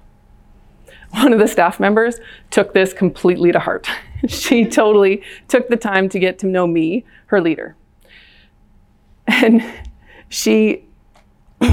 One 1.12 1.34
of 1.34 1.40
the 1.40 1.48
staff 1.48 1.80
members 1.80 2.20
took 2.52 2.74
this 2.74 2.94
completely 2.94 3.52
to 3.52 3.60
heart. 3.60 3.90
she 4.28 4.66
totally 4.66 5.24
took 5.48 5.68
the 5.70 5.78
time 5.78 6.10
to 6.10 6.20
get 6.20 6.38
to 6.40 6.48
know 6.48 6.68
me, 6.68 7.06
her 7.28 7.42
leader. 7.42 7.76
And 9.28 9.64
she 10.28 10.86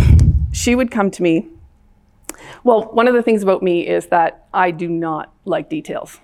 she 0.53 0.75
would 0.75 0.91
come 0.91 1.11
to 1.11 1.23
me. 1.23 1.49
Well, 2.65 2.85
one 2.93 3.09
of 3.09 3.15
the 3.15 3.23
things 3.23 3.43
about 3.43 3.63
me 3.63 3.87
is 3.87 4.07
that 4.07 4.47
I 4.53 4.71
do 4.71 4.89
not 4.89 5.33
like 5.45 5.69
details. 5.69 6.21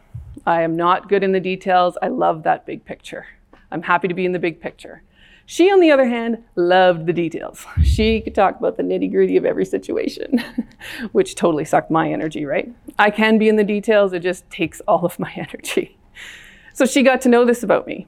I 0.46 0.62
am 0.62 0.76
not 0.76 1.08
good 1.08 1.22
in 1.22 1.32
the 1.32 1.40
details. 1.40 1.96
I 2.02 2.08
love 2.08 2.42
that 2.42 2.66
big 2.66 2.84
picture. 2.84 3.26
I'm 3.70 3.82
happy 3.82 4.08
to 4.08 4.14
be 4.14 4.24
in 4.24 4.32
the 4.32 4.38
big 4.38 4.60
picture. 4.60 5.02
She, 5.52 5.70
on 5.70 5.80
the 5.80 5.90
other 5.90 6.06
hand, 6.06 6.42
loved 6.56 7.04
the 7.04 7.12
details. 7.12 7.66
She 7.84 8.22
could 8.22 8.34
talk 8.34 8.58
about 8.58 8.78
the 8.78 8.82
nitty 8.82 9.12
gritty 9.12 9.36
of 9.36 9.44
every 9.44 9.66
situation, 9.66 10.42
which 11.12 11.34
totally 11.34 11.66
sucked 11.66 11.90
my 11.90 12.10
energy, 12.10 12.46
right? 12.46 12.74
I 12.98 13.10
can 13.10 13.36
be 13.36 13.50
in 13.50 13.56
the 13.56 13.62
details, 13.62 14.14
it 14.14 14.20
just 14.20 14.48
takes 14.48 14.80
all 14.88 15.04
of 15.04 15.18
my 15.18 15.30
energy. 15.36 15.98
So 16.72 16.86
she 16.86 17.02
got 17.02 17.20
to 17.20 17.28
know 17.28 17.44
this 17.44 17.62
about 17.62 17.86
me 17.86 18.06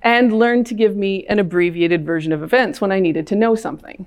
and 0.00 0.32
learned 0.32 0.64
to 0.68 0.74
give 0.74 0.96
me 0.96 1.26
an 1.26 1.38
abbreviated 1.38 2.06
version 2.06 2.32
of 2.32 2.42
events 2.42 2.80
when 2.80 2.90
I 2.90 2.98
needed 2.98 3.26
to 3.26 3.36
know 3.36 3.54
something. 3.54 4.06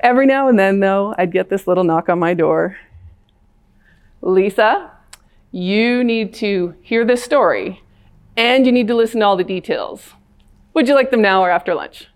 Every 0.00 0.26
now 0.26 0.48
and 0.48 0.58
then, 0.58 0.80
though, 0.80 1.14
I'd 1.16 1.32
get 1.32 1.48
this 1.48 1.66
little 1.66 1.84
knock 1.84 2.10
on 2.10 2.18
my 2.18 2.34
door 2.34 2.76
Lisa, 4.20 4.90
you 5.50 6.04
need 6.04 6.34
to 6.34 6.74
hear 6.82 7.06
this 7.06 7.24
story 7.24 7.82
and 8.36 8.66
you 8.66 8.72
need 8.72 8.88
to 8.88 8.94
listen 8.94 9.20
to 9.20 9.26
all 9.26 9.38
the 9.38 9.44
details. 9.44 10.12
Would 10.74 10.88
you 10.88 10.94
like 10.94 11.10
them 11.10 11.22
now 11.22 11.42
or 11.42 11.50
after 11.50 11.74
lunch? 11.74 12.08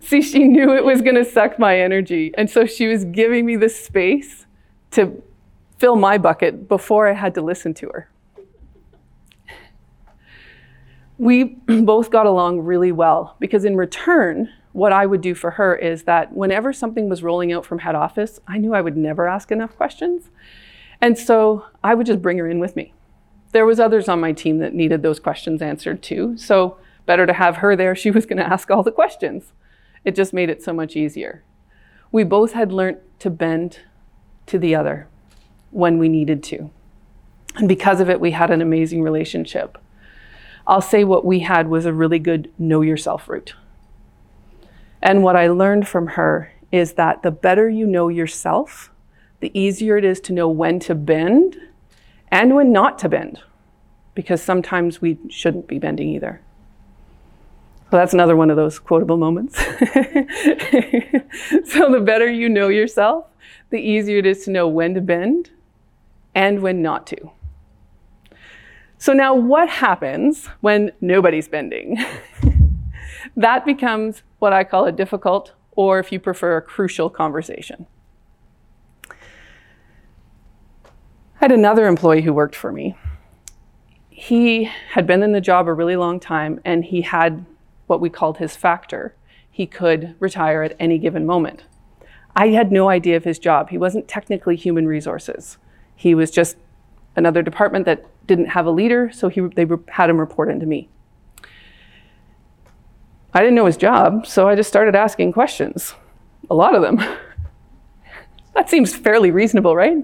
See, 0.00 0.20
she 0.20 0.44
knew 0.44 0.74
it 0.74 0.84
was 0.84 1.00
going 1.00 1.16
to 1.16 1.24
suck 1.24 1.58
my 1.58 1.78
energy. 1.78 2.32
And 2.36 2.50
so 2.50 2.66
she 2.66 2.86
was 2.86 3.04
giving 3.04 3.46
me 3.46 3.56
the 3.56 3.68
space 3.68 4.46
to 4.92 5.22
fill 5.78 5.96
my 5.96 6.18
bucket 6.18 6.68
before 6.68 7.08
I 7.08 7.12
had 7.12 7.34
to 7.34 7.42
listen 7.42 7.72
to 7.74 7.88
her. 7.88 8.10
We 11.16 11.44
both 11.66 12.10
got 12.10 12.26
along 12.26 12.60
really 12.60 12.92
well 12.92 13.36
because, 13.38 13.64
in 13.64 13.76
return, 13.76 14.50
what 14.72 14.92
I 14.92 15.06
would 15.06 15.20
do 15.20 15.34
for 15.34 15.52
her 15.52 15.76
is 15.76 16.04
that 16.04 16.32
whenever 16.32 16.72
something 16.72 17.08
was 17.08 17.22
rolling 17.22 17.52
out 17.52 17.64
from 17.64 17.78
head 17.78 17.94
office, 17.94 18.40
I 18.46 18.58
knew 18.58 18.74
I 18.74 18.80
would 18.80 18.96
never 18.96 19.28
ask 19.28 19.50
enough 19.52 19.76
questions. 19.76 20.30
And 21.00 21.18
so 21.18 21.66
I 21.82 21.94
would 21.94 22.06
just 22.06 22.20
bring 22.20 22.38
her 22.38 22.48
in 22.48 22.58
with 22.58 22.76
me 22.76 22.92
there 23.54 23.64
was 23.64 23.78
others 23.78 24.08
on 24.08 24.20
my 24.20 24.32
team 24.32 24.58
that 24.58 24.74
needed 24.74 25.02
those 25.02 25.20
questions 25.20 25.62
answered 25.62 26.02
too. 26.02 26.36
So 26.36 26.76
better 27.06 27.24
to 27.24 27.32
have 27.32 27.58
her 27.58 27.76
there. 27.76 27.94
She 28.04 28.10
was 28.10 28.26
going 28.26 28.38
to 28.38 28.46
ask 28.46 28.68
all 28.70 28.82
the 28.82 28.90
questions. 28.90 29.52
It 30.04 30.16
just 30.16 30.34
made 30.34 30.50
it 30.50 30.62
so 30.62 30.72
much 30.72 30.96
easier. 30.96 31.44
We 32.10 32.24
both 32.24 32.52
had 32.52 32.72
learned 32.72 32.98
to 33.20 33.30
bend 33.30 33.78
to 34.46 34.58
the 34.58 34.74
other 34.74 35.06
when 35.70 35.98
we 35.98 36.08
needed 36.08 36.42
to. 36.44 36.70
And 37.54 37.68
because 37.68 38.00
of 38.00 38.10
it, 38.10 38.20
we 38.20 38.32
had 38.32 38.50
an 38.50 38.60
amazing 38.60 39.02
relationship. 39.02 39.78
I'll 40.66 40.80
say 40.80 41.04
what 41.04 41.24
we 41.24 41.40
had 41.40 41.68
was 41.68 41.86
a 41.86 41.92
really 41.92 42.18
good 42.18 42.52
know 42.58 42.82
yourself 42.82 43.28
root. 43.28 43.54
And 45.00 45.22
what 45.22 45.36
I 45.36 45.46
learned 45.46 45.86
from 45.86 46.08
her 46.08 46.52
is 46.72 46.94
that 46.94 47.22
the 47.22 47.30
better 47.30 47.68
you 47.68 47.86
know 47.86 48.08
yourself, 48.08 48.90
the 49.38 49.56
easier 49.58 49.96
it 49.96 50.04
is 50.04 50.18
to 50.22 50.32
know 50.32 50.48
when 50.48 50.80
to 50.80 50.94
bend 50.96 51.56
and 52.34 52.54
when 52.56 52.72
not 52.72 52.98
to 52.98 53.08
bend, 53.08 53.40
because 54.16 54.42
sometimes 54.42 55.00
we 55.00 55.18
shouldn't 55.28 55.68
be 55.68 55.78
bending 55.78 56.08
either. 56.08 56.40
So 57.92 57.96
that's 57.98 58.12
another 58.12 58.34
one 58.34 58.50
of 58.50 58.56
those 58.56 58.80
quotable 58.80 59.16
moments. 59.16 59.56
so 61.64 61.92
the 61.92 62.02
better 62.04 62.28
you 62.28 62.48
know 62.48 62.66
yourself, 62.66 63.26
the 63.70 63.78
easier 63.78 64.18
it 64.18 64.26
is 64.26 64.44
to 64.46 64.50
know 64.50 64.66
when 64.66 64.94
to 64.94 65.00
bend 65.00 65.50
and 66.34 66.60
when 66.60 66.82
not 66.82 67.06
to. 67.06 67.30
So 68.98 69.12
now 69.12 69.32
what 69.32 69.68
happens 69.68 70.46
when 70.60 70.90
nobody's 71.00 71.46
bending? 71.46 72.04
that 73.36 73.64
becomes 73.64 74.24
what 74.40 74.52
I 74.52 74.64
call 74.64 74.86
a 74.86 74.92
difficult, 74.92 75.52
or 75.76 76.00
if 76.00 76.10
you 76.10 76.18
prefer, 76.18 76.56
a 76.56 76.62
crucial 76.62 77.08
conversation. 77.08 77.86
I 81.44 81.48
had 81.48 81.52
another 81.52 81.86
employee 81.86 82.22
who 82.22 82.32
worked 82.32 82.56
for 82.56 82.72
me. 82.72 82.96
He 84.08 84.64
had 84.64 85.06
been 85.06 85.22
in 85.22 85.32
the 85.32 85.42
job 85.42 85.68
a 85.68 85.74
really 85.74 85.94
long 85.94 86.18
time 86.18 86.58
and 86.64 86.82
he 86.82 87.02
had 87.02 87.44
what 87.86 88.00
we 88.00 88.08
called 88.08 88.38
his 88.38 88.56
factor. 88.56 89.14
He 89.50 89.66
could 89.66 90.14
retire 90.20 90.62
at 90.62 90.74
any 90.80 90.96
given 90.96 91.26
moment. 91.26 91.64
I 92.34 92.48
had 92.48 92.72
no 92.72 92.88
idea 92.88 93.18
of 93.18 93.24
his 93.24 93.38
job. 93.38 93.68
He 93.68 93.76
wasn't 93.76 94.08
technically 94.08 94.56
human 94.56 94.86
resources. 94.86 95.58
He 95.94 96.14
was 96.14 96.30
just 96.30 96.56
another 97.14 97.42
department 97.42 97.84
that 97.84 98.06
didn't 98.26 98.46
have 98.46 98.64
a 98.64 98.70
leader, 98.70 99.10
so 99.12 99.28
he, 99.28 99.42
they 99.42 99.66
had 99.88 100.08
him 100.08 100.18
report 100.18 100.48
into 100.48 100.64
me. 100.64 100.88
I 103.34 103.40
didn't 103.40 103.54
know 103.54 103.66
his 103.66 103.76
job, 103.76 104.26
so 104.26 104.48
I 104.48 104.54
just 104.54 104.70
started 104.70 104.94
asking 104.94 105.34
questions. 105.34 105.94
A 106.48 106.54
lot 106.54 106.74
of 106.74 106.80
them. 106.80 107.04
that 108.54 108.70
seems 108.70 108.96
fairly 108.96 109.30
reasonable, 109.30 109.76
right? 109.76 109.98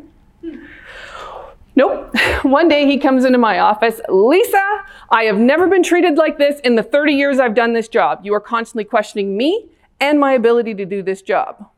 Nope. 1.81 2.15
One 2.43 2.69
day 2.69 2.85
he 2.85 2.99
comes 2.99 3.25
into 3.25 3.39
my 3.39 3.61
office, 3.61 4.03
Lisa, 4.11 4.85
I 5.09 5.23
have 5.23 5.39
never 5.39 5.67
been 5.67 5.83
treated 5.83 6.19
like 6.19 6.37
this 6.37 6.61
in 6.61 6.75
the 6.75 6.83
30 6.83 7.15
years 7.15 7.39
I've 7.39 7.55
done 7.55 7.73
this 7.73 7.89
job. 7.89 8.21
You 8.23 8.35
are 8.35 8.41
constantly 8.41 8.85
questioning 8.85 9.35
me 9.35 9.71
and 9.99 10.21
my 10.21 10.35
ability 10.35 10.75
to 10.75 10.85
do 10.85 11.03
this 11.03 11.23
job. 11.23 11.71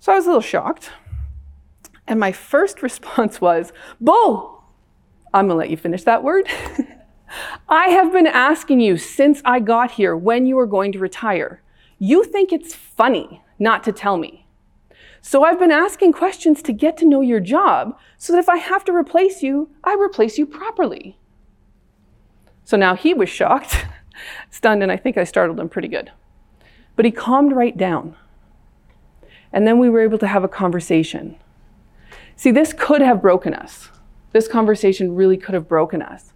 So 0.00 0.12
I 0.12 0.16
was 0.16 0.24
a 0.24 0.28
little 0.28 0.40
shocked. 0.40 0.92
And 2.06 2.18
my 2.18 2.32
first 2.32 2.82
response 2.88 3.38
was, 3.38 3.70
Bull, 4.00 4.64
I'm 5.34 5.46
gonna 5.48 5.58
let 5.58 5.68
you 5.68 5.76
finish 5.76 6.04
that 6.04 6.22
word. 6.22 6.48
I 7.68 7.88
have 7.88 8.12
been 8.12 8.26
asking 8.26 8.80
you 8.80 8.96
since 8.96 9.42
I 9.44 9.60
got 9.60 9.90
here 9.90 10.16
when 10.16 10.46
you 10.46 10.58
are 10.58 10.66
going 10.66 10.92
to 10.92 10.98
retire. 10.98 11.60
You 11.98 12.24
think 12.24 12.50
it's 12.50 12.74
funny 12.74 13.42
not 13.58 13.84
to 13.84 13.92
tell 13.92 14.16
me. 14.16 14.43
So 15.26 15.42
I've 15.42 15.58
been 15.58 15.70
asking 15.70 16.12
questions 16.12 16.60
to 16.60 16.72
get 16.74 16.98
to 16.98 17.06
know 17.06 17.22
your 17.22 17.40
job 17.40 17.98
so 18.18 18.34
that 18.34 18.40
if 18.40 18.48
I 18.50 18.58
have 18.58 18.84
to 18.84 18.92
replace 18.92 19.42
you, 19.42 19.70
I 19.82 19.94
replace 19.94 20.36
you 20.36 20.44
properly. 20.44 21.18
So 22.62 22.76
now 22.76 22.94
he 22.94 23.14
was 23.14 23.30
shocked, 23.30 23.86
stunned, 24.50 24.82
and 24.82 24.92
I 24.92 24.98
think 24.98 25.16
I 25.16 25.24
startled 25.24 25.58
him 25.58 25.70
pretty 25.70 25.88
good. 25.88 26.12
But 26.94 27.06
he 27.06 27.10
calmed 27.10 27.52
right 27.52 27.74
down. 27.74 28.16
And 29.50 29.66
then 29.66 29.78
we 29.78 29.88
were 29.88 30.02
able 30.02 30.18
to 30.18 30.26
have 30.26 30.44
a 30.44 30.48
conversation. 30.48 31.36
See, 32.36 32.50
this 32.50 32.74
could 32.74 33.00
have 33.00 33.22
broken 33.22 33.54
us. 33.54 33.88
This 34.32 34.46
conversation 34.46 35.14
really 35.14 35.38
could 35.38 35.54
have 35.54 35.66
broken 35.66 36.02
us. 36.02 36.34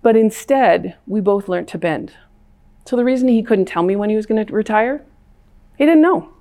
But 0.00 0.16
instead, 0.16 0.96
we 1.08 1.20
both 1.20 1.48
learned 1.48 1.68
to 1.68 1.78
bend. 1.78 2.12
So 2.86 2.94
the 2.94 3.04
reason 3.04 3.26
he 3.26 3.42
couldn't 3.42 3.66
tell 3.66 3.82
me 3.82 3.96
when 3.96 4.10
he 4.10 4.16
was 4.16 4.26
going 4.26 4.46
to 4.46 4.54
retire, 4.54 5.04
he 5.76 5.84
didn't 5.84 6.02
know. 6.02 6.31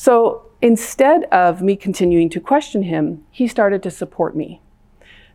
So 0.00 0.46
instead 0.62 1.24
of 1.24 1.60
me 1.60 1.76
continuing 1.76 2.30
to 2.30 2.40
question 2.40 2.84
him, 2.84 3.22
he 3.30 3.46
started 3.46 3.82
to 3.82 3.90
support 3.90 4.34
me. 4.34 4.62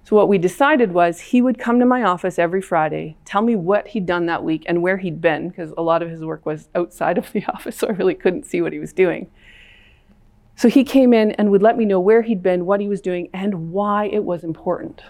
So 0.04 0.16
what 0.16 0.28
we 0.28 0.40
decided 0.40 0.92
was 0.92 1.20
he 1.20 1.40
would 1.40 1.60
come 1.60 1.80
to 1.80 1.86
my 1.86 2.02
office 2.02 2.40
every 2.40 2.64
Friday, 2.64 3.16
tell 3.26 3.44
me 3.44 3.56
what 3.56 3.90
he'd 3.90 4.08
done 4.08 4.26
that 4.26 4.44
week 4.44 4.64
and 4.66 4.82
where 4.82 4.98
he'd 4.98 5.22
been, 5.22 5.50
because 5.50 5.72
a 5.78 5.84
lot 5.84 6.02
of 6.02 6.10
his 6.10 6.26
work 6.26 6.48
was 6.48 6.68
outside 6.74 7.20
of 7.20 7.32
the 7.32 7.46
office, 7.54 7.78
so 7.78 7.90
I 7.90 7.92
really 7.92 8.16
couldn't 8.16 8.48
see 8.48 8.60
what 8.60 8.74
he 8.74 8.80
was 8.80 8.92
doing. 8.92 9.30
So 10.56 10.68
he 10.68 10.84
came 10.84 11.14
in 11.14 11.34
and 11.34 11.52
would 11.52 11.62
let 11.62 11.78
me 11.78 11.86
know 11.86 12.00
where 12.00 12.24
he'd 12.24 12.42
been, 12.42 12.66
what 12.66 12.82
he 12.82 12.88
was 12.88 13.02
doing, 13.02 13.30
and 13.36 13.72
why 13.72 14.06
it 14.08 14.24
was 14.24 14.44
important. 14.44 15.04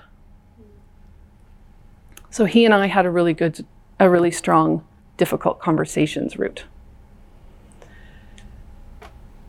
So 2.29 2.43
he 2.43 2.65
and 2.65 2.73
I 2.73 2.87
had 2.87 3.05
a 3.05 3.09
really 3.09 3.33
good, 3.33 3.65
a 4.01 4.09
really 4.09 4.31
strong, 4.31 4.85
difficult 5.15 5.61
conversations 5.61 6.37
root. 6.37 6.65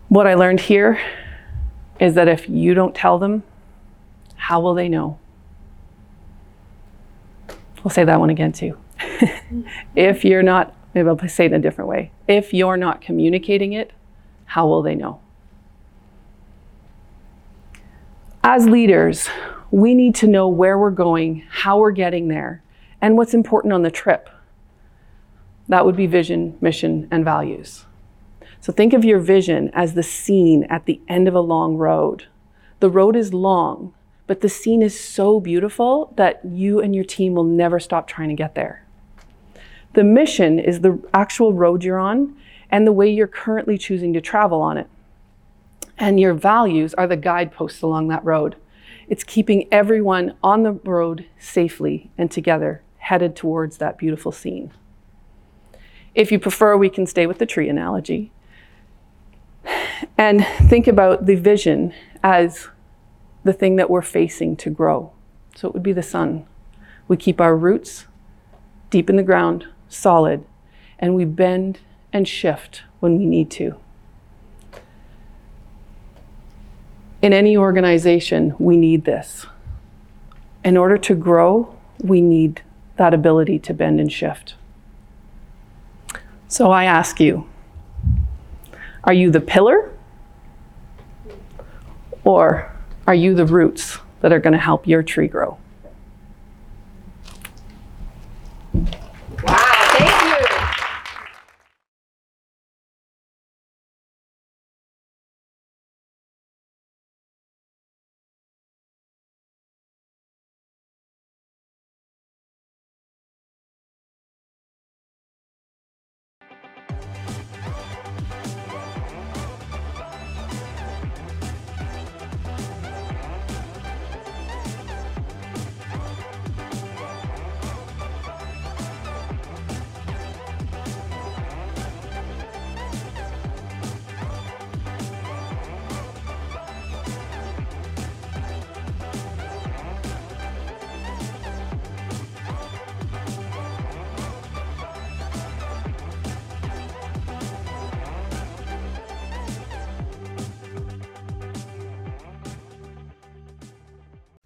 What 0.08 0.26
I 0.26 0.34
learned 0.34 0.60
here 0.60 1.00
is 1.98 2.14
that 2.14 2.28
if 2.28 2.48
you 2.48 2.74
don't 2.74 2.94
tell 2.94 3.18
them, 3.18 3.42
how 4.36 4.60
will 4.60 4.74
they 4.74 4.88
know? 4.88 5.18
We'll 7.82 7.90
say 7.90 8.04
that 8.04 8.20
one 8.20 8.30
again 8.30 8.52
too. 8.52 8.78
if 9.96 10.24
you're 10.24 10.42
not, 10.42 10.74
maybe 10.94 11.08
I'll 11.08 11.28
say 11.28 11.46
it 11.46 11.52
in 11.52 11.54
a 11.54 11.62
different 11.62 11.88
way. 11.88 12.12
If 12.28 12.54
you're 12.54 12.76
not 12.76 13.00
communicating 13.00 13.72
it, 13.72 13.92
how 14.44 14.66
will 14.66 14.82
they 14.82 14.94
know? 14.94 15.20
As 18.44 18.68
leaders, 18.68 19.28
we 19.72 19.94
need 19.94 20.14
to 20.16 20.28
know 20.28 20.48
where 20.48 20.78
we're 20.78 20.90
going, 20.90 21.44
how 21.48 21.78
we're 21.78 21.90
getting 21.90 22.28
there, 22.28 22.62
and 23.00 23.16
what's 23.16 23.34
important 23.34 23.72
on 23.72 23.82
the 23.82 23.90
trip. 23.90 24.30
That 25.68 25.84
would 25.84 25.96
be 25.96 26.06
vision, 26.06 26.56
mission, 26.60 27.08
and 27.10 27.24
values. 27.24 27.86
So 28.60 28.72
think 28.72 28.92
of 28.92 29.04
your 29.04 29.18
vision 29.18 29.70
as 29.74 29.94
the 29.94 30.02
scene 30.02 30.64
at 30.64 30.86
the 30.86 31.00
end 31.08 31.28
of 31.28 31.34
a 31.34 31.40
long 31.40 31.76
road. 31.76 32.26
The 32.80 32.90
road 32.90 33.16
is 33.16 33.32
long, 33.32 33.94
but 34.26 34.40
the 34.40 34.48
scene 34.48 34.82
is 34.82 34.98
so 34.98 35.40
beautiful 35.40 36.12
that 36.16 36.44
you 36.44 36.80
and 36.80 36.94
your 36.94 37.04
team 37.04 37.34
will 37.34 37.44
never 37.44 37.78
stop 37.78 38.06
trying 38.06 38.28
to 38.28 38.34
get 38.34 38.54
there. 38.54 38.84
The 39.94 40.04
mission 40.04 40.58
is 40.58 40.80
the 40.80 41.00
actual 41.14 41.52
road 41.52 41.84
you're 41.84 41.98
on 41.98 42.36
and 42.70 42.86
the 42.86 42.92
way 42.92 43.08
you're 43.08 43.26
currently 43.26 43.78
choosing 43.78 44.12
to 44.12 44.20
travel 44.20 44.60
on 44.60 44.76
it. 44.76 44.88
And 45.96 46.20
your 46.20 46.34
values 46.34 46.92
are 46.94 47.06
the 47.06 47.16
guideposts 47.16 47.80
along 47.80 48.08
that 48.08 48.24
road. 48.24 48.56
It's 49.08 49.24
keeping 49.24 49.68
everyone 49.72 50.34
on 50.42 50.64
the 50.64 50.72
road 50.72 51.26
safely 51.38 52.10
and 52.18 52.30
together, 52.30 52.82
headed 52.98 53.36
towards 53.36 53.78
that 53.78 53.96
beautiful 53.96 54.32
scene. 54.32 54.72
If 56.14 56.32
you 56.32 56.38
prefer, 56.38 56.76
we 56.76 56.90
can 56.90 57.06
stay 57.06 57.26
with 57.26 57.38
the 57.38 57.46
tree 57.46 57.68
analogy 57.68 58.32
and 60.18 60.46
think 60.68 60.86
about 60.86 61.26
the 61.26 61.34
vision 61.34 61.92
as 62.22 62.68
the 63.44 63.52
thing 63.52 63.76
that 63.76 63.90
we're 63.90 64.02
facing 64.02 64.56
to 64.56 64.70
grow. 64.70 65.12
So 65.54 65.68
it 65.68 65.74
would 65.74 65.82
be 65.82 65.92
the 65.92 66.02
sun. 66.02 66.46
We 67.08 67.16
keep 67.16 67.40
our 67.40 67.56
roots 67.56 68.06
deep 68.90 69.08
in 69.08 69.16
the 69.16 69.22
ground, 69.22 69.66
solid, 69.88 70.44
and 70.98 71.14
we 71.14 71.24
bend 71.24 71.80
and 72.12 72.26
shift 72.26 72.82
when 73.00 73.18
we 73.18 73.26
need 73.26 73.50
to. 73.52 73.76
In 77.22 77.32
any 77.32 77.56
organization, 77.56 78.54
we 78.58 78.76
need 78.76 79.04
this. 79.04 79.46
In 80.64 80.76
order 80.76 80.98
to 80.98 81.14
grow, 81.14 81.74
we 82.02 82.20
need 82.20 82.62
that 82.96 83.14
ability 83.14 83.58
to 83.60 83.74
bend 83.74 84.00
and 84.00 84.12
shift. 84.12 84.54
So 86.48 86.70
I 86.70 86.84
ask 86.84 87.20
you, 87.20 87.48
are 89.04 89.12
you 89.12 89.30
the 89.30 89.40
pillar? 89.40 89.95
Or 92.26 92.72
are 93.06 93.14
you 93.14 93.34
the 93.34 93.46
roots 93.46 93.98
that 94.20 94.32
are 94.32 94.40
going 94.40 94.52
to 94.52 94.58
help 94.58 94.88
your 94.88 95.04
tree 95.04 95.28
grow? 95.28 95.58